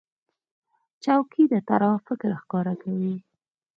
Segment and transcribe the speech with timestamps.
[1.03, 3.15] چوکۍ د طراح فکر ښکاره کوي.